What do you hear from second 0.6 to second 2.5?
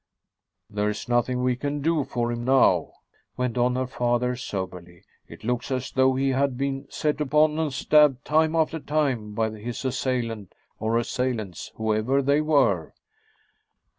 "There's nothing we can do for him,